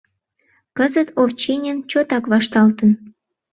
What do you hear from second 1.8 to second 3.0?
чотак вашталтын.